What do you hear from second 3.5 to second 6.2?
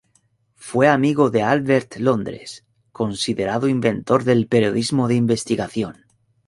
inventor del periodismo de investigación.